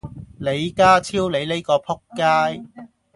[0.39, 2.65] 李家超你呢個仆街